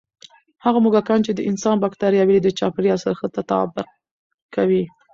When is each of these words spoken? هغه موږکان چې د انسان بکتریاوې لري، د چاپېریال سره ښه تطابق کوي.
هغه 0.65 0.79
موږکان 0.85 1.19
چې 1.25 1.31
د 1.35 1.39
انسان 1.49 1.75
بکتریاوې 1.83 2.33
لري، 2.35 2.39
د 2.43 2.47
چاپېریال 2.59 2.99
سره 3.03 3.15
ښه 3.19 3.27
تطابق 3.37 3.87
کوي. 4.55 4.83